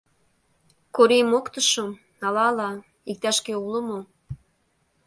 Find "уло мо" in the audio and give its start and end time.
3.65-3.99